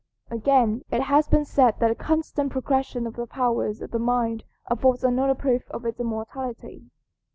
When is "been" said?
1.27-1.45